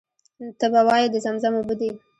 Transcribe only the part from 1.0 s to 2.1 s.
د زمزم اوبه دي.